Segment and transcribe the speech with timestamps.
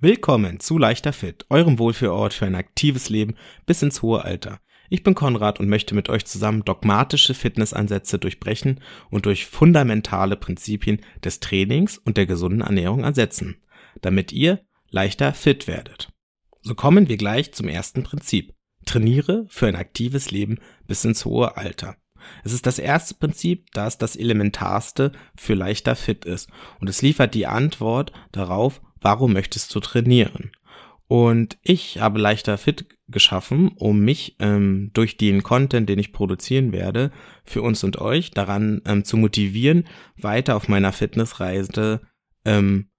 [0.00, 3.34] Willkommen zu Leichter Fit, eurem Wohlfühlort für ein aktives Leben
[3.66, 4.60] bis ins hohe Alter.
[4.90, 8.78] Ich bin Konrad und möchte mit euch zusammen dogmatische Fitnessansätze durchbrechen
[9.10, 13.56] und durch fundamentale Prinzipien des Trainings und der gesunden Ernährung ersetzen,
[14.00, 16.12] damit ihr leichter fit werdet.
[16.62, 18.54] So kommen wir gleich zum ersten Prinzip.
[18.86, 21.96] Trainiere für ein aktives Leben bis ins hohe Alter.
[22.44, 27.02] Es ist das erste Prinzip, da es das elementarste für leichter fit ist und es
[27.02, 30.52] liefert die Antwort darauf, warum möchtest du trainieren?
[31.08, 36.72] Und ich habe leichter fit geschaffen, um mich ähm, durch den Content, den ich produzieren
[36.72, 37.10] werde,
[37.44, 42.02] für uns und euch daran ähm, zu motivieren, weiter auf meiner Fitnessreise
[42.44, 42.90] ähm,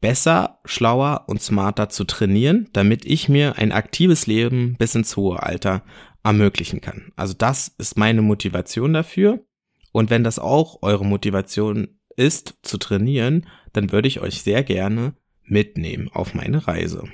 [0.00, 5.42] besser, schlauer und smarter zu trainieren, damit ich mir ein aktives Leben bis ins hohe
[5.42, 5.82] Alter
[6.22, 7.12] ermöglichen kann.
[7.16, 9.44] Also das ist meine Motivation dafür.
[9.90, 15.14] Und wenn das auch eure Motivation ist, zu trainieren, dann würde ich euch sehr gerne
[15.50, 17.04] mitnehmen auf meine Reise.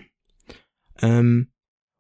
[1.01, 1.49] Ähm,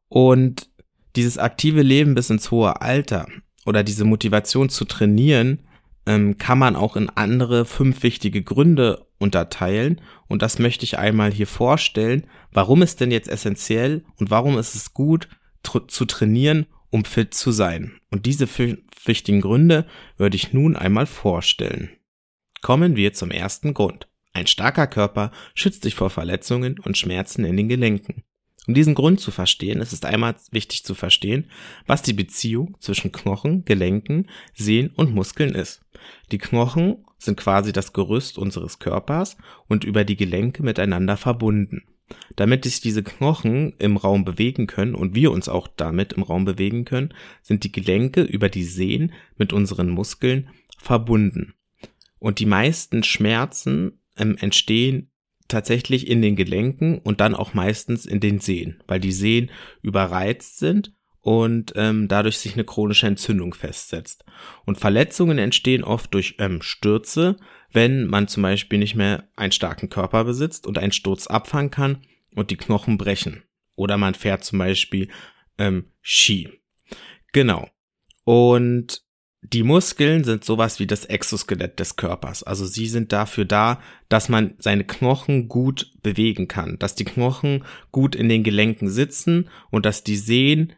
[0.08, 0.70] und
[1.16, 3.26] dieses aktive Leben bis ins hohe Alter
[3.66, 5.66] oder diese Motivation zu trainieren,
[6.06, 10.00] ähm, kann man auch in andere fünf wichtige Gründe unterteilen.
[10.28, 12.26] Und das möchte ich einmal hier vorstellen.
[12.52, 15.28] Warum ist denn jetzt essentiell und warum ist es gut
[15.62, 17.92] tr zu trainieren, um fit zu sein?
[18.10, 21.90] Und diese fünf wichtigen Gründe würde ich nun einmal vorstellen.
[22.60, 24.08] Kommen wir zum ersten Grund.
[24.34, 28.24] Ein starker Körper schützt dich vor Verletzungen und Schmerzen in den Gelenken.
[28.66, 31.50] Um diesen Grund zu verstehen, ist es einmal wichtig zu verstehen,
[31.86, 35.82] was die Beziehung zwischen Knochen, Gelenken, Sehnen und Muskeln ist.
[36.32, 39.36] Die Knochen sind quasi das Gerüst unseres Körpers
[39.68, 41.84] und über die Gelenke miteinander verbunden.
[42.36, 46.44] Damit sich diese Knochen im Raum bewegen können und wir uns auch damit im Raum
[46.44, 51.54] bewegen können, sind die Gelenke über die Sehnen mit unseren Muskeln verbunden.
[52.18, 55.10] Und die meisten Schmerzen ähm, entstehen
[55.48, 59.50] tatsächlich in den Gelenken und dann auch meistens in den Sehnen, weil die Sehnen
[59.82, 64.24] überreizt sind und ähm, dadurch sich eine chronische Entzündung festsetzt.
[64.64, 67.36] Und Verletzungen entstehen oft durch ähm, Stürze,
[67.72, 72.06] wenn man zum Beispiel nicht mehr einen starken Körper besitzt und einen Sturz abfangen kann
[72.34, 73.42] und die Knochen brechen.
[73.74, 75.08] Oder man fährt zum Beispiel
[75.58, 76.50] ähm, Ski.
[77.32, 77.68] Genau.
[78.24, 79.03] Und
[79.52, 82.42] die Muskeln sind sowas wie das Exoskelett des Körpers.
[82.42, 87.64] Also sie sind dafür da, dass man seine Knochen gut bewegen kann, dass die Knochen
[87.92, 90.72] gut in den Gelenken sitzen und dass die Sehnen,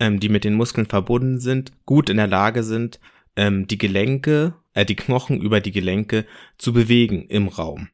[0.00, 2.98] ähm, die mit den Muskeln verbunden sind, gut in der Lage sind,
[3.36, 6.26] ähm, die Gelenke, äh, die Knochen über die Gelenke
[6.58, 7.88] zu bewegen im Raum.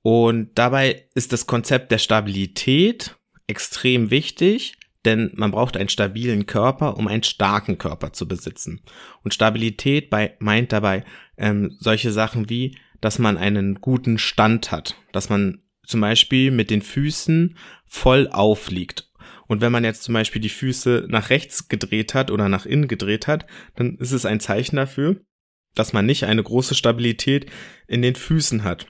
[0.00, 3.16] Und dabei ist das Konzept der Stabilität
[3.46, 8.82] extrem wichtig, denn man braucht einen stabilen Körper, um einen starken Körper zu besitzen.
[9.22, 11.04] Und Stabilität bei, meint dabei
[11.38, 16.70] ähm, solche Sachen wie, dass man einen guten Stand hat, dass man zum Beispiel mit
[16.70, 17.56] den Füßen
[17.86, 19.10] voll aufliegt.
[19.46, 22.88] Und wenn man jetzt zum Beispiel die Füße nach rechts gedreht hat oder nach innen
[22.88, 23.46] gedreht hat,
[23.76, 25.20] dann ist es ein Zeichen dafür,
[25.74, 27.46] dass man nicht eine große Stabilität
[27.86, 28.88] in den Füßen hat.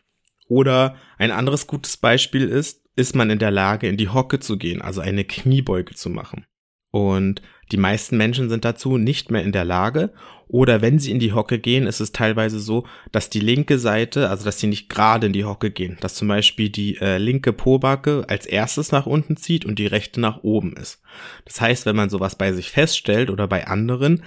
[0.49, 4.57] Oder ein anderes gutes Beispiel ist, ist man in der Lage, in die Hocke zu
[4.57, 6.47] gehen, also eine Kniebeuge zu machen.
[6.91, 7.43] Und
[7.73, 10.15] die meisten Menschen sind dazu nicht mehr in der Lage.
[10.49, 14.31] Oder wenn sie in die Hocke gehen, ist es teilweise so, dass die linke Seite,
[14.31, 17.53] also dass sie nicht gerade in die Hocke gehen, dass zum Beispiel die äh, linke
[17.53, 21.03] Pobacke als erstes nach unten zieht und die rechte nach oben ist.
[21.45, 24.23] Das heißt, wenn man sowas bei sich feststellt oder bei anderen,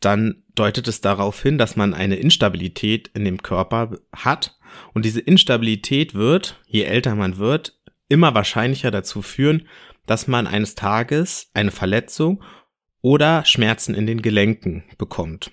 [0.00, 4.58] dann deutet es darauf hin, dass man eine Instabilität in dem Körper hat.
[4.92, 9.68] Und diese Instabilität wird, je älter man wird, immer wahrscheinlicher dazu führen,
[10.06, 12.42] dass man eines Tages eine Verletzung
[13.00, 15.52] oder Schmerzen in den Gelenken bekommt.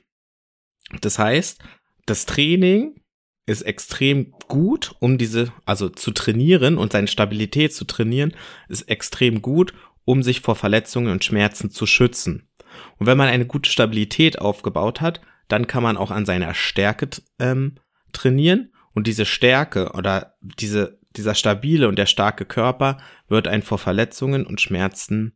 [1.02, 1.62] Das heißt,
[2.06, 3.02] das Training
[3.46, 8.34] ist extrem gut, um diese, also zu trainieren und seine Stabilität zu trainieren,
[8.70, 9.74] ist extrem gut,
[10.06, 12.50] um sich vor Verletzungen und Schmerzen zu schützen.
[12.98, 17.10] Und wenn man eine gute Stabilität aufgebaut hat, dann kann man auch an seiner Stärke
[17.40, 17.76] ähm,
[18.14, 23.78] trainieren und diese Stärke oder diese dieser stabile und der starke Körper wird einen vor
[23.78, 25.36] Verletzungen und Schmerzen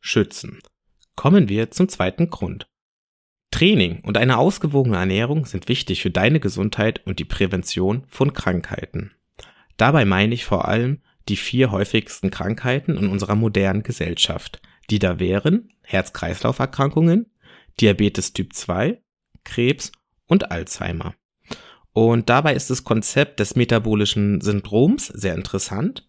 [0.00, 0.60] schützen.
[1.16, 2.66] Kommen wir zum zweiten Grund.
[3.50, 9.12] Training und eine ausgewogene Ernährung sind wichtig für deine Gesundheit und die Prävention von Krankheiten.
[9.76, 14.60] Dabei meine ich vor allem die vier häufigsten Krankheiten in unserer modernen Gesellschaft,
[14.90, 17.26] die da wären Herz-Kreislauf-Erkrankungen,
[17.80, 19.00] Diabetes Typ 2,
[19.44, 19.92] Krebs
[20.26, 21.14] und Alzheimer.
[21.92, 26.06] Und dabei ist das Konzept des metabolischen Syndroms sehr interessant.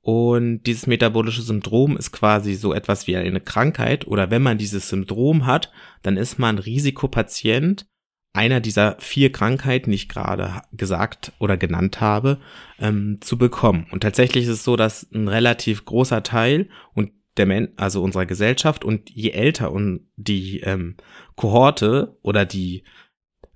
[0.00, 4.88] Und dieses metabolische Syndrom ist quasi so etwas wie eine Krankheit oder wenn man dieses
[4.88, 5.72] Syndrom hat,
[6.02, 7.86] dann ist man Risikopatient
[8.32, 12.38] einer dieser vier Krankheiten, die ich gerade gesagt oder genannt habe,
[12.78, 13.86] ähm, zu bekommen.
[13.90, 18.26] Und tatsächlich ist es so, dass ein relativ großer Teil und der Men also unserer
[18.26, 20.96] Gesellschaft und je älter und die ähm,
[21.34, 22.84] Kohorte oder die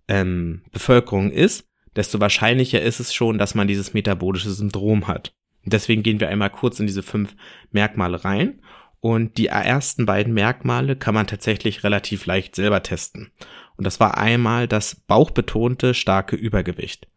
[0.09, 5.33] ähm, Bevölkerung ist, desto wahrscheinlicher ist es schon, dass man dieses metabolische Syndrom hat.
[5.65, 7.35] Deswegen gehen wir einmal kurz in diese fünf
[7.71, 8.61] Merkmale rein.
[9.01, 13.33] Und die ersten beiden Merkmale kann man tatsächlich relativ leicht selber testen.
[13.77, 17.09] Und das war einmal das bauchbetonte starke Übergewicht.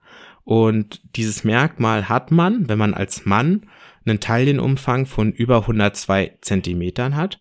[0.45, 3.69] Und dieses Merkmal hat man, wenn man als Mann
[4.05, 7.39] einen Taillenumfang von über 102 Zentimetern hat.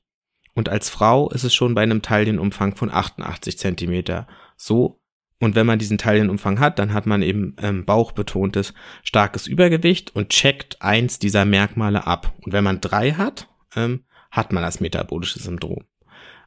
[0.55, 4.26] Und als Frau ist es schon bei einem Taillenumfang von 88 Zentimeter
[4.56, 5.01] so.
[5.43, 10.29] Und wenn man diesen Taillenumfang hat, dann hat man eben ähm, bauchbetontes starkes Übergewicht und
[10.29, 12.33] checkt eins dieser Merkmale ab.
[12.43, 15.83] Und wenn man drei hat, ähm, hat man das metabolische Syndrom.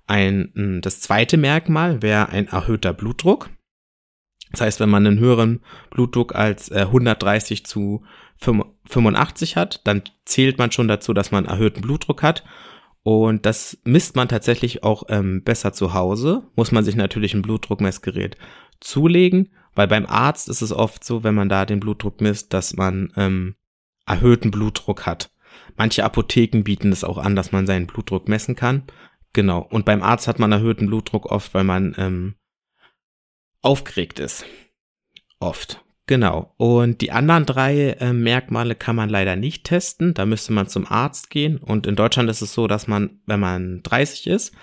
[0.07, 3.49] Ein, das zweite Merkmal wäre ein erhöhter Blutdruck.
[4.51, 5.59] Das heißt, wenn man einen höheren
[5.89, 8.05] Blutdruck als äh, 130 zu
[8.37, 12.45] 85 hat, dann zählt man schon dazu, dass man erhöhten Blutdruck hat.
[13.07, 16.43] Und das misst man tatsächlich auch ähm, besser zu Hause.
[16.55, 18.37] Muss man sich natürlich ein Blutdruckmessgerät
[18.79, 22.75] zulegen, weil beim Arzt ist es oft so, wenn man da den Blutdruck misst, dass
[22.75, 23.55] man ähm,
[24.05, 25.31] erhöhten Blutdruck hat.
[25.75, 28.83] Manche Apotheken bieten es auch an, dass man seinen Blutdruck messen kann.
[29.33, 29.59] Genau.
[29.59, 32.35] Und beim Arzt hat man erhöhten Blutdruck oft, weil man ähm,
[33.61, 34.45] aufgeregt ist.
[35.39, 35.83] Oft.
[36.07, 36.53] Genau.
[36.57, 40.13] Und die anderen drei äh, Merkmale kann man leider nicht testen.
[40.13, 41.57] Da müsste man zum Arzt gehen.
[41.57, 44.53] Und in Deutschland ist es so, dass man, wenn man 30 ist,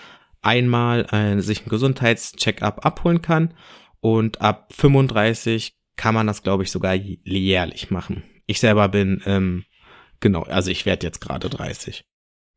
[0.40, 3.54] einmal äh, sich ein Gesundheitscheckup abholen kann.
[4.02, 8.22] Und ab 35 kann man das, glaube ich, sogar jährlich machen.
[8.46, 9.64] Ich selber bin, ähm,
[10.20, 12.04] genau, also ich werde jetzt gerade 30.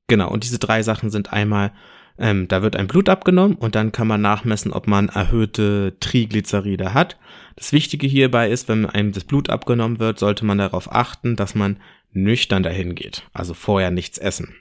[0.08, 0.30] Genau.
[0.30, 1.72] Und diese drei Sachen sind einmal
[2.18, 6.94] ähm, da wird ein Blut abgenommen und dann kann man nachmessen, ob man erhöhte Triglyceride
[6.94, 7.18] hat.
[7.56, 11.56] Das Wichtige hierbei ist, wenn einem das Blut abgenommen wird, sollte man darauf achten, dass
[11.56, 11.82] man
[12.12, 14.56] nüchtern dahin geht, also vorher nichts essen.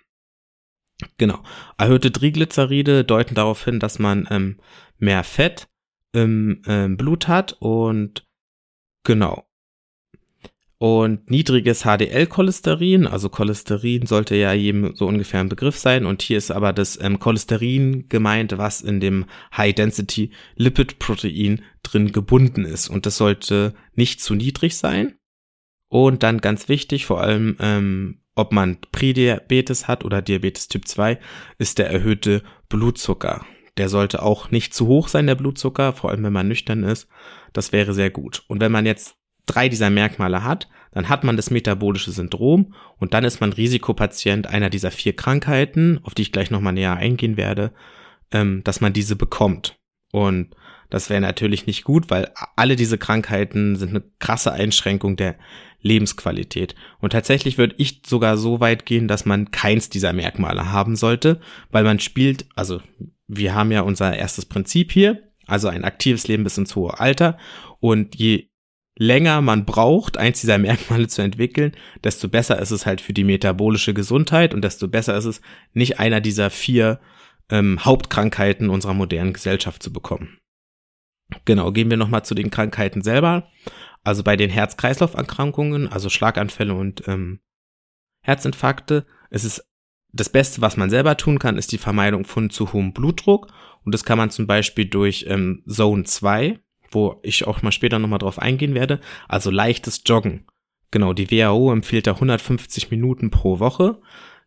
[1.18, 1.42] Genau.
[1.78, 4.58] Erhöhte Triglyceride deuten darauf hin, dass man ähm,
[4.98, 5.68] mehr Fett
[6.14, 8.26] im ähm, Blut hat und
[9.04, 9.44] genau.
[10.78, 16.04] Und niedriges HDL-Cholesterin, also Cholesterin sollte ja jedem so ungefähr ein Begriff sein.
[16.04, 19.26] Und hier ist aber das ähm, Cholesterin gemeint, was in dem
[19.56, 22.88] High-Density-Lipid-Protein drin gebunden ist.
[22.88, 25.14] Und das sollte nicht zu niedrig sein.
[25.88, 31.18] Und dann ganz wichtig, vor allem ähm, ob man Prädiabetes hat oder Diabetes Typ 2,
[31.58, 33.46] ist der erhöhte Blutzucker.
[33.78, 37.08] Der sollte auch nicht zu hoch sein, der Blutzucker, vor allem wenn man nüchtern ist.
[37.52, 38.44] Das wäre sehr gut.
[38.46, 39.16] Und wenn man jetzt
[39.46, 44.46] drei dieser Merkmale hat, dann hat man das metabolische Syndrom und dann ist man Risikopatient
[44.46, 47.72] einer dieser vier Krankheiten, auf die ich gleich nochmal näher eingehen werde,
[48.30, 49.76] ähm, dass man diese bekommt.
[50.12, 50.54] Und
[50.90, 55.36] das wäre natürlich nicht gut, weil alle diese Krankheiten sind eine krasse Einschränkung der
[55.80, 56.76] Lebensqualität.
[57.00, 61.40] Und tatsächlich würde ich sogar so weit gehen, dass man keins dieser Merkmale haben sollte,
[61.72, 62.80] weil man spielt, also
[63.26, 67.38] wir haben ja unser erstes Prinzip hier, also ein aktives Leben bis ins hohe Alter.
[67.80, 68.48] Und je
[68.96, 71.72] länger man braucht, eins dieser Merkmale zu entwickeln,
[72.02, 75.40] desto besser ist es halt für die metabolische Gesundheit und desto besser ist es,
[75.72, 77.00] nicht einer dieser vier
[77.50, 80.38] ähm, Hauptkrankheiten unserer modernen Gesellschaft zu bekommen.
[81.44, 83.50] Genau, gehen wir nochmal zu den Krankheiten selber.
[84.02, 87.40] Also bei den Herz-Kreislauf-Erkrankungen, also Schlaganfälle und ähm,
[88.22, 89.66] Herzinfarkte, ist es
[90.14, 93.48] das Beste, was man selber tun kann, ist die Vermeidung von zu hohem Blutdruck.
[93.84, 96.60] Und das kann man zum Beispiel durch ähm, Zone 2,
[96.90, 99.00] wo ich auch mal später nochmal drauf eingehen werde.
[99.28, 100.46] Also leichtes Joggen.
[100.92, 104.00] Genau, die WHO empfiehlt da 150 Minuten pro Woche.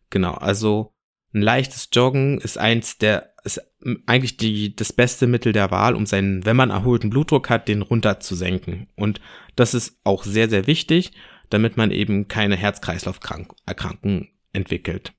[0.08, 0.94] Genau, also
[1.34, 3.60] ein leichtes Joggen ist eins der, ist
[4.06, 7.82] eigentlich die, das beste Mittel der Wahl, um seinen, wenn man erholten Blutdruck hat, den
[7.82, 8.88] runter zu senken.
[8.96, 9.20] Und
[9.54, 11.12] das ist auch sehr, sehr wichtig,
[11.50, 15.12] damit man eben keine Herz-Kreislauf-Erkrankungen entwickelt.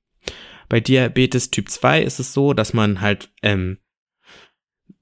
[0.70, 3.78] Bei Diabetes Typ 2 ist es so, dass man halt ähm,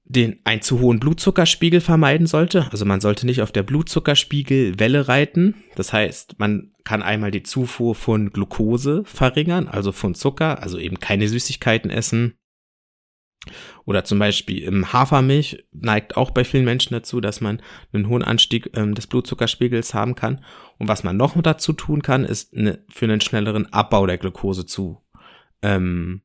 [0.03, 2.67] den einen zu hohen Blutzuckerspiegel vermeiden sollte.
[2.71, 5.55] Also man sollte nicht auf der Blutzuckerspiegelwelle reiten.
[5.75, 10.99] Das heißt, man kann einmal die Zufuhr von Glucose verringern, also von Zucker, also eben
[10.99, 12.33] keine Süßigkeiten essen.
[13.85, 17.61] Oder zum Beispiel im Hafermilch neigt auch bei vielen Menschen dazu, dass man
[17.93, 20.43] einen hohen Anstieg ähm, des Blutzuckerspiegels haben kann.
[20.79, 24.65] Und was man noch dazu tun kann, ist eine, für einen schnelleren Abbau der Glucose
[24.65, 25.03] zu
[25.61, 26.21] ähm,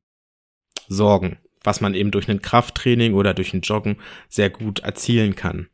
[0.89, 3.97] sorgen was man eben durch ein Krafttraining oder durch ein Joggen
[4.29, 5.69] sehr gut erzielen kann.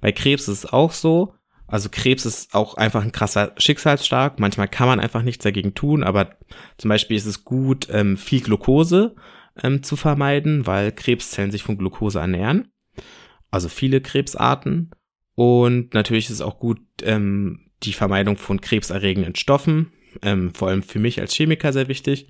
[0.00, 1.34] Bei Krebs ist es auch so.
[1.66, 4.38] Also Krebs ist auch einfach ein krasser Schicksalsschlag.
[4.38, 6.36] Manchmal kann man einfach nichts dagegen tun, aber
[6.78, 9.14] zum Beispiel ist es gut, ähm, viel Glucose
[9.62, 12.68] ähm, zu vermeiden, weil Krebszellen sich von Glucose ernähren.
[13.50, 14.90] also viele Krebsarten.
[15.34, 20.82] Und natürlich ist es auch gut, ähm, die Vermeidung von krebserregenden Stoffen, ähm, vor allem
[20.82, 22.28] für mich als Chemiker sehr wichtig.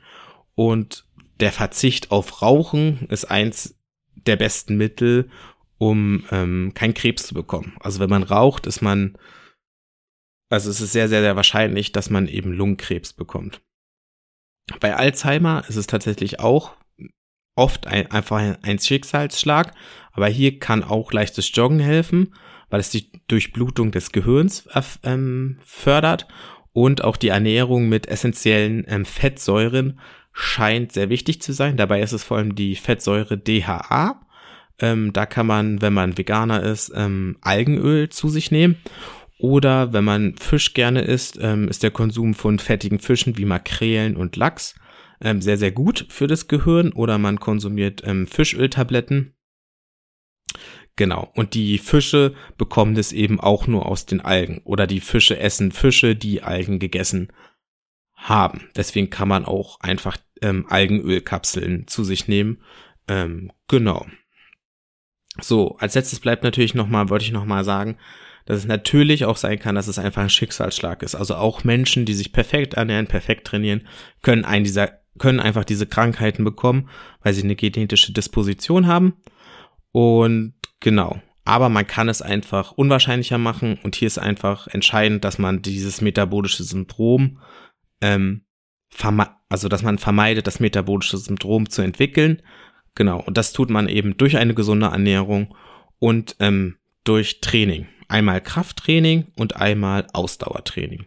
[0.54, 1.06] Und
[1.40, 3.78] der Verzicht auf Rauchen ist eins
[4.14, 5.30] der besten Mittel,
[5.78, 7.76] um ähm, keinen Krebs zu bekommen.
[7.80, 9.18] Also wenn man raucht, ist man,
[10.49, 13.62] also es ist sehr, sehr, sehr wahrscheinlich, dass man eben Lungenkrebs bekommt.
[14.78, 16.76] Bei Alzheimer ist es tatsächlich auch
[17.56, 19.75] oft ein, einfach ein Schicksalsschlag,
[20.12, 22.35] aber hier kann auch leichtes Joggen helfen,
[22.71, 24.68] weil es die Durchblutung des Gehirns
[25.02, 26.28] ähm, fördert
[26.73, 30.00] und auch die Ernährung mit essentiellen ähm, Fettsäuren
[30.32, 31.76] scheint sehr wichtig zu sein.
[31.76, 34.20] Dabei ist es vor allem die Fettsäure DHA.
[34.78, 38.76] Ähm, da kann man, wenn man Veganer ist, ähm, Algenöl zu sich nehmen.
[39.38, 44.16] Oder wenn man Fisch gerne isst, ähm, ist der Konsum von fettigen Fischen wie Makrelen
[44.16, 44.74] und Lachs
[45.20, 46.92] ähm, sehr, sehr gut für das Gehirn.
[46.92, 49.34] Oder man konsumiert ähm, Fischöltabletten.
[50.96, 51.30] Genau.
[51.34, 54.60] Und die Fische bekommen das eben auch nur aus den Algen.
[54.64, 57.32] Oder die Fische essen Fische, die Algen gegessen
[58.22, 58.68] haben.
[58.76, 62.58] Deswegen kann man auch einfach ähm, Algenölkapseln zu sich nehmen.
[63.08, 64.06] Ähm, genau.
[65.40, 67.96] So, als letztes bleibt natürlich nochmal, wollte ich nochmal sagen,
[68.44, 71.14] dass es natürlich auch sein kann, dass es einfach ein Schicksalsschlag ist.
[71.14, 73.86] Also auch Menschen, die sich perfekt ernähren, perfekt trainieren,
[74.22, 76.88] können einen dieser, können einfach diese Krankheiten bekommen,
[77.22, 79.14] weil sie eine genetische Disposition haben.
[79.92, 81.20] Und genau.
[81.44, 86.00] Aber man kann es einfach unwahrscheinlicher machen und hier ist einfach entscheidend, dass man dieses
[86.00, 87.38] metabolische Syndrom
[88.02, 88.44] ähm,
[89.49, 92.42] also dass man vermeidet, das metabolische Syndrom zu entwickeln.
[92.94, 95.56] Genau, und das tut man eben durch eine gesunde Ernährung
[95.99, 97.87] und ähm, durch Training.
[98.09, 101.06] Einmal Krafttraining und einmal Ausdauertraining.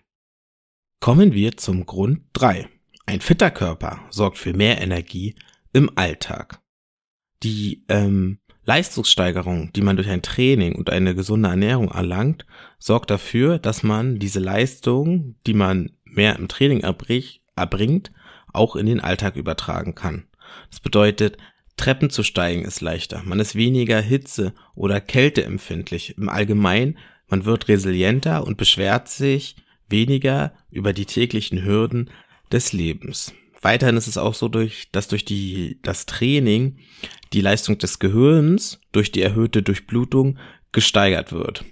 [0.99, 2.67] Kommen wir zum Grund drei.
[3.05, 5.35] Ein fitter Körper sorgt für mehr Energie
[5.73, 6.61] im Alltag.
[7.43, 12.47] Die ähm, Leistungssteigerung, die man durch ein Training und eine gesunde Ernährung erlangt,
[12.79, 18.11] sorgt dafür, dass man diese Leistung, die man mehr im Training erbringt,
[18.53, 20.27] auch in den Alltag übertragen kann.
[20.69, 21.37] Das bedeutet,
[21.77, 23.21] Treppen zu steigen ist leichter.
[23.25, 26.17] Man ist weniger Hitze oder Kälte empfindlich.
[26.17, 29.57] Im Allgemeinen, man wird resilienter und beschwert sich
[29.89, 32.09] weniger über die täglichen Hürden
[32.51, 33.33] des Lebens.
[33.61, 36.77] Weiterhin ist es auch so, durch, dass durch die, das Training
[37.33, 40.37] die Leistung des Gehirns durch die erhöhte Durchblutung
[40.71, 41.65] gesteigert wird.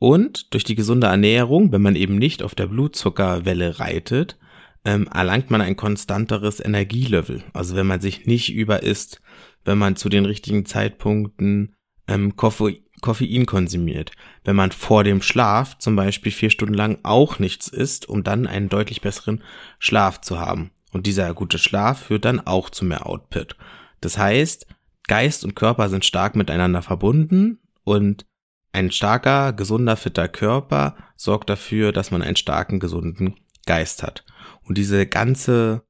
[0.00, 4.38] Und durch die gesunde Ernährung, wenn man eben nicht auf der Blutzuckerwelle reitet,
[4.86, 7.44] ähm, erlangt man ein konstanteres Energielevel.
[7.52, 9.20] Also wenn man sich nicht überisst,
[9.66, 11.74] wenn man zu den richtigen Zeitpunkten
[12.08, 14.12] ähm, Koffe Koffein konsumiert,
[14.44, 18.46] wenn man vor dem Schlaf zum Beispiel vier Stunden lang auch nichts isst, um dann
[18.46, 19.42] einen deutlich besseren
[19.78, 20.70] Schlaf zu haben.
[20.92, 23.56] Und dieser gute Schlaf führt dann auch zu mehr Output.
[24.00, 24.66] Das heißt,
[25.08, 28.26] Geist und Körper sind stark miteinander verbunden und
[28.72, 33.34] ein starker, gesunder, fitter Körper sorgt dafür, dass man einen starken, gesunden
[33.66, 34.24] Geist hat.
[34.62, 35.82] Und diese ganze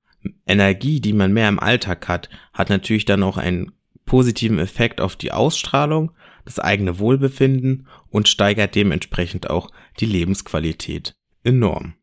[0.47, 3.73] Energie, die man mehr im Alltag hat, hat natürlich dann auch einen
[4.05, 6.13] positiven Effekt auf die Ausstrahlung,
[6.45, 9.71] das eigene Wohlbefinden und steigert dementsprechend auch
[10.01, 11.95] die Lebensqualität enorm.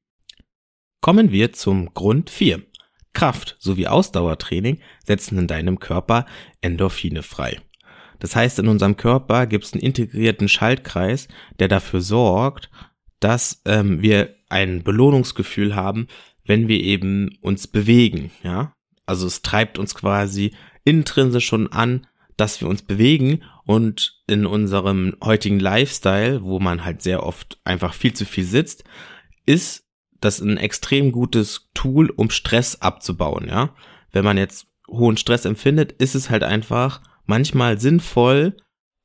[1.01, 2.63] Kommen wir zum Grund 4.
[3.13, 6.25] Kraft sowie Ausdauertraining setzen in deinem Körper
[6.62, 7.62] Endorphine frei.
[8.19, 11.27] Das heißt, in unserem Körper gibt es einen integrierten Schaltkreis,
[11.59, 12.69] der dafür sorgt,
[13.19, 16.07] dass ähm, wir ein Belohnungsgefühl haben,
[16.45, 18.74] wenn wir eben uns bewegen, ja.
[19.05, 25.15] Also es treibt uns quasi intrinsisch schon an, dass wir uns bewegen und in unserem
[25.24, 28.83] heutigen Lifestyle, wo man halt sehr oft einfach viel zu viel sitzt,
[29.45, 29.86] ist
[30.19, 33.74] das ein extrem gutes Tool, um Stress abzubauen, ja.
[34.12, 38.57] Wenn man jetzt hohen Stress empfindet, ist es halt einfach manchmal sinnvoll,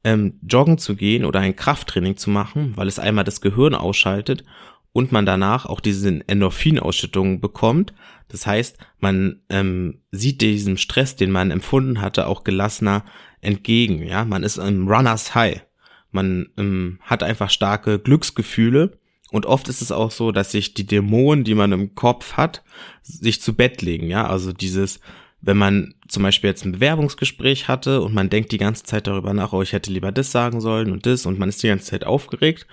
[0.05, 4.45] ähm, joggen zu gehen oder ein Krafttraining zu machen, weil es einmal das Gehirn ausschaltet
[4.93, 7.95] und man danach auch diese Endorphinausschüttungen bekommt.
[8.29, 13.05] Das heißt, man ähm, sieht diesem Stress, den man empfunden hatte, auch gelassener
[13.41, 14.02] entgegen.
[14.02, 15.62] Ja, man ist im Runners High.
[16.11, 18.99] Man ähm, hat einfach starke Glücksgefühle
[19.31, 22.62] und oft ist es auch so, dass sich die Dämonen, die man im Kopf hat,
[23.02, 24.09] sich zu Bett legen.
[24.09, 25.00] Ja, also dieses
[25.42, 29.34] wenn man zum Beispiel jetzt ein Bewerbungsgespräch hatte und man denkt die ganze Zeit darüber
[29.34, 31.87] nach, oh, ich hätte lieber das sagen sollen und das und man ist die ganze
[31.87, 32.66] Zeit aufgeregt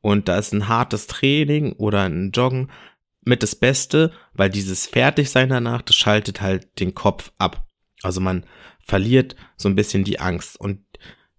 [0.00, 2.70] und da ist ein hartes Training oder ein Joggen
[3.24, 7.68] mit das Beste, weil dieses Fertigsein danach, das schaltet halt den Kopf ab.
[8.02, 8.44] Also man
[8.84, 10.80] verliert so ein bisschen die Angst und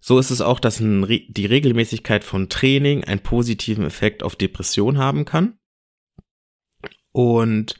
[0.00, 5.24] so ist es auch, dass die Regelmäßigkeit von Training einen positiven Effekt auf Depression haben
[5.24, 5.58] kann.
[7.12, 7.74] Und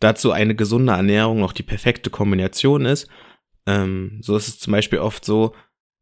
[0.00, 3.08] dazu eine gesunde Ernährung noch die perfekte Kombination ist.
[3.66, 5.54] Ähm, so ist es zum Beispiel oft so,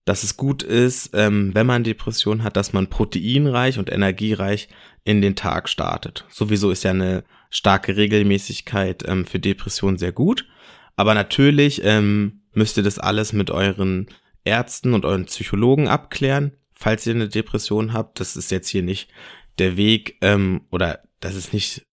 [0.04, 4.68] dass es gut ist, ähm, wenn man Depression hat, dass man proteinreich und energiereich
[5.04, 6.24] in den Tag startet.
[6.30, 10.46] Sowieso ist ja eine starke Regelmäßigkeit ähm, für Depression sehr gut.
[10.94, 14.06] Aber natürlich ähm, müsst ihr das alles mit euren
[14.44, 18.20] Ärzten und euren Psychologen abklären, falls ihr eine Depression habt.
[18.20, 19.10] Das ist jetzt hier nicht
[19.58, 21.86] der Weg ähm, oder das ist nicht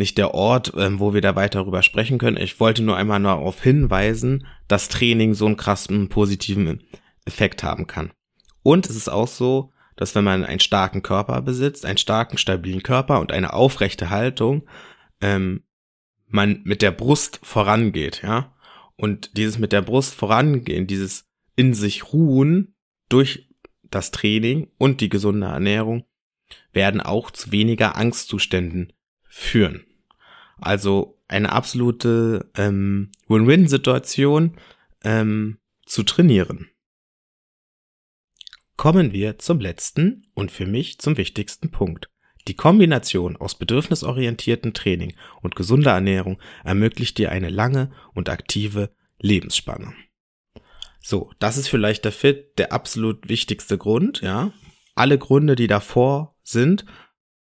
[0.00, 2.36] nicht der Ort, ähm, wo wir da weiter darüber sprechen können.
[2.36, 6.82] Ich wollte nur einmal darauf hinweisen, dass Training so einen krassen positiven
[7.24, 8.10] Effekt haben kann.
[8.62, 12.82] Und es ist auch so, dass wenn man einen starken Körper besitzt, einen starken, stabilen
[12.82, 14.66] Körper und eine aufrechte Haltung,
[15.20, 15.64] ähm,
[16.26, 18.54] man mit der Brust vorangeht, ja.
[18.96, 21.26] Und dieses mit der Brust vorangehen, dieses
[21.56, 22.74] in sich ruhen
[23.08, 23.48] durch
[23.82, 26.04] das Training und die gesunde Ernährung
[26.72, 28.92] werden auch zu weniger Angstzuständen
[29.28, 29.84] führen.
[30.60, 34.56] Also eine absolute ähm, Win-Win-Situation
[35.04, 36.68] ähm, zu trainieren.
[38.76, 42.08] Kommen wir zum letzten und für mich zum wichtigsten Punkt.
[42.48, 49.92] Die Kombination aus bedürfnisorientierten Training und gesunder Ernährung ermöglicht dir eine lange und aktive Lebensspanne.
[51.02, 54.52] So, das ist für leichter Fit der absolut wichtigste Grund, ja.
[54.94, 56.84] Alle Gründe, die davor sind,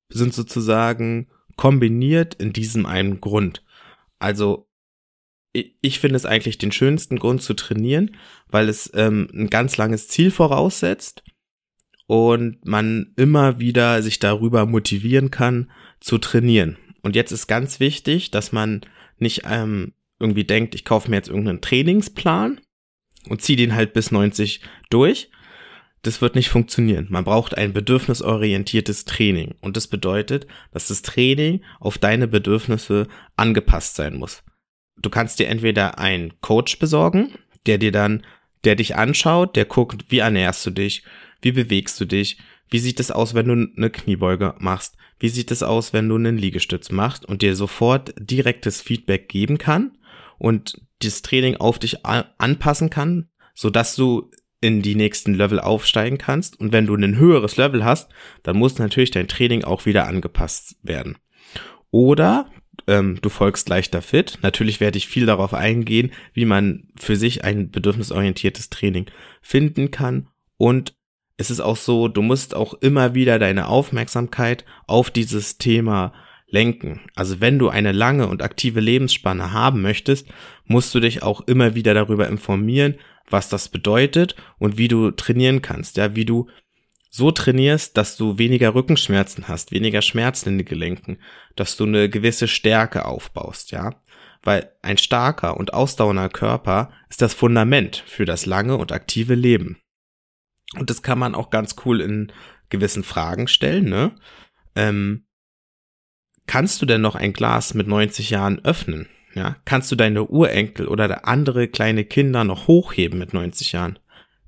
[0.09, 3.65] sind sozusagen kombiniert in diesem einen Grund.
[4.19, 4.69] Also
[5.53, 8.17] ich finde es eigentlich den schönsten Grund zu trainieren,
[8.49, 11.23] weil es ähm, ein ganz langes Ziel voraussetzt
[12.07, 15.71] und man immer wieder sich darüber motivieren kann
[16.01, 16.77] zu trainieren.
[17.03, 18.81] Und jetzt ist ganz wichtig, dass man
[19.19, 22.61] nicht ähm, irgendwie denkt, ich kaufe mir jetzt irgendeinen Trainingsplan
[23.29, 25.31] und ziehe den halt bis 90 durch.
[26.05, 27.09] Das wird nicht funktionieren.
[27.11, 29.57] Man braucht ein bedürfnisorientiertes Training.
[29.61, 34.45] Und das bedeutet, dass das Training auf deine Bedürfnisse angepasst sein muss
[34.97, 37.33] du kannst dir entweder einen Coach besorgen,
[37.67, 38.25] der dir dann,
[38.65, 41.05] der dich anschaut, der guckt, wie ernährst du dich,
[41.43, 42.39] wie bewegst du dich,
[42.71, 46.17] wie sieht es aus, wenn du eine Kniebeuge machst, wie sieht es aus, wenn du
[46.17, 49.99] einen Liegestütz machst und dir sofort direktes Feedback geben kann
[50.39, 54.31] und das Training auf dich anpassen kann, so dass du
[54.65, 56.59] in die nächsten Level aufsteigen kannst.
[56.59, 58.11] Und wenn du ein höheres Level hast,
[58.45, 61.19] dann muss natürlich dein Training auch wieder angepasst werden.
[61.91, 62.51] Oder
[62.87, 64.39] ähm, du folgst leichter fit.
[64.41, 69.05] Natürlich werde ich viel darauf eingehen, wie man für sich ein bedürfnisorientiertes Training
[69.43, 70.29] finden kann.
[70.57, 70.95] Und
[71.37, 76.15] es ist auch so, du musst auch immer wieder deine Aufmerksamkeit auf dieses Thema
[76.49, 77.03] lenken.
[77.15, 80.27] Also wenn du eine lange und aktive Lebensspanne haben möchtest,
[80.65, 82.95] musst du dich auch immer wieder darüber informieren,
[83.29, 86.49] was das bedeutet und wie du trainieren kannst, ja, wie du
[87.11, 91.19] so trainierst, dass du weniger Rückenschmerzen hast, weniger Schmerzen in den Gelenken,
[91.55, 93.95] dass du eine gewisse Stärke aufbaust, ja.
[94.43, 99.79] Weil ein starker und ausdauernder Körper ist das Fundament für das lange und aktive Leben.
[100.77, 102.33] Und das kann man auch ganz cool in
[102.69, 104.17] gewissen Fragen stellen, ne?
[104.75, 105.27] Ähm,
[106.47, 109.09] kannst du denn noch ein Glas mit 90 Jahren öffnen?
[109.35, 113.99] Ja, kannst du deine Urenkel oder andere kleine Kinder noch hochheben mit 90 Jahren?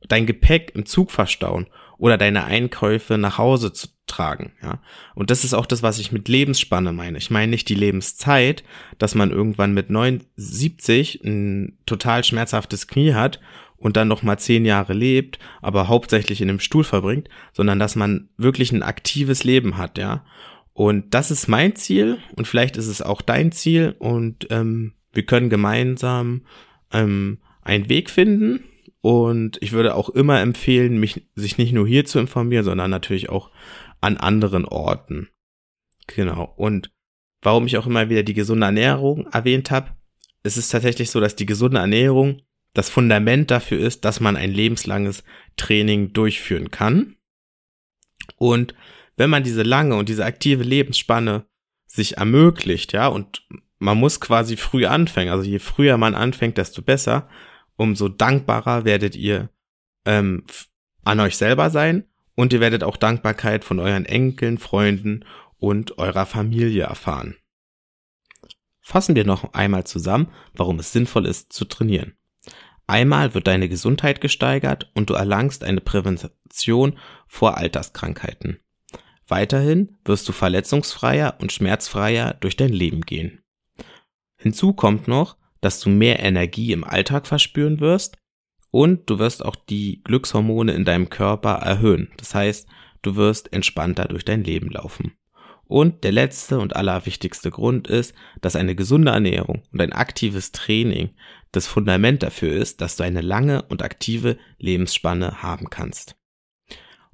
[0.08, 1.66] Dein Gepäck im Zug verstauen
[1.98, 4.80] oder deine Einkäufe nach Hause zu tragen, ja.
[5.14, 7.18] Und das ist auch das, was ich mit Lebensspanne meine.
[7.18, 8.62] Ich meine nicht die Lebenszeit,
[8.98, 13.40] dass man irgendwann mit 79 ein total schmerzhaftes Knie hat
[13.76, 17.96] und dann noch mal zehn Jahre lebt, aber hauptsächlich in einem Stuhl verbringt, sondern dass
[17.96, 20.24] man wirklich ein aktives Leben hat, ja.
[20.76, 25.24] Und das ist mein Ziel und vielleicht ist es auch dein Ziel und ähm, wir
[25.24, 26.42] können gemeinsam
[26.92, 28.62] ähm, einen Weg finden,
[29.06, 33.28] und ich würde auch immer empfehlen, mich, sich nicht nur hier zu informieren, sondern natürlich
[33.28, 33.52] auch
[34.00, 35.28] an anderen Orten.
[36.08, 36.52] Genau.
[36.56, 36.90] Und
[37.40, 39.92] warum ich auch immer wieder die gesunde Ernährung erwähnt habe,
[40.42, 42.42] es ist tatsächlich so, dass die gesunde Ernährung
[42.74, 45.22] das Fundament dafür ist, dass man ein lebenslanges
[45.56, 47.14] Training durchführen kann.
[48.38, 48.74] Und
[49.16, 51.46] wenn man diese lange und diese aktive Lebensspanne
[51.86, 53.46] sich ermöglicht, ja, und
[53.78, 57.28] man muss quasi früh anfangen, also je früher man anfängt, desto besser,
[57.76, 59.50] umso dankbarer werdet ihr
[60.04, 60.44] ähm,
[61.04, 65.24] an euch selber sein und ihr werdet auch Dankbarkeit von euren Enkeln, Freunden
[65.58, 67.36] und eurer Familie erfahren.
[68.80, 72.16] Fassen wir noch einmal zusammen, warum es sinnvoll ist zu trainieren.
[72.86, 78.60] Einmal wird deine Gesundheit gesteigert und du erlangst eine Prävention vor Alterskrankheiten.
[79.28, 83.42] Weiterhin wirst du verletzungsfreier und schmerzfreier durch dein Leben gehen.
[84.36, 88.18] Hinzu kommt noch, dass du mehr Energie im Alltag verspüren wirst
[88.70, 92.12] und du wirst auch die Glückshormone in deinem Körper erhöhen.
[92.18, 92.68] Das heißt,
[93.02, 95.16] du wirst entspannter durch dein Leben laufen.
[95.64, 101.10] Und der letzte und allerwichtigste Grund ist, dass eine gesunde Ernährung und ein aktives Training
[101.50, 106.16] das Fundament dafür ist, dass du eine lange und aktive Lebensspanne haben kannst.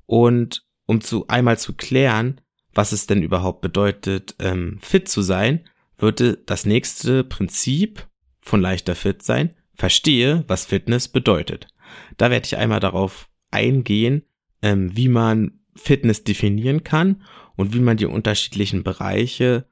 [0.04, 2.40] Und um zu einmal zu klären,
[2.74, 5.68] was es denn überhaupt bedeutet, ähm, fit zu sein,
[5.98, 8.06] würde das nächste Prinzip
[8.40, 11.68] von leichter Fit sein, verstehe, was Fitness bedeutet.
[12.16, 14.24] Da werde ich einmal darauf eingehen,
[14.62, 17.22] ähm, wie man Fitness definieren kann
[17.56, 19.66] und wie man die unterschiedlichen Bereiche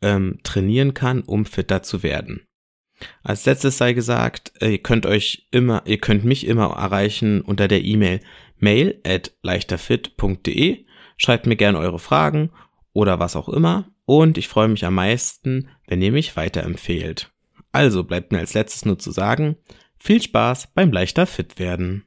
[0.00, 2.46] ähm, trainieren kann, um fitter zu werden.
[3.22, 7.68] Als letztes sei gesagt, äh, ihr könnt euch immer, ihr könnt mich immer erreichen unter
[7.68, 8.20] der E-Mail
[8.58, 10.84] mail at leichterfit.de.
[11.16, 12.50] Schreibt mir gerne eure Fragen
[12.92, 13.88] oder was auch immer.
[14.06, 17.30] Und ich freue mich am meisten, wenn ihr mich weiterempfehlt.
[17.72, 19.56] Also bleibt mir als letztes nur zu sagen,
[19.98, 22.04] viel Spaß beim leichter fit werden.